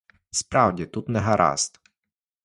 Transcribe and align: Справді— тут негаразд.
Справді— 0.31 0.85
тут 0.93 1.09
негаразд. 1.09 1.79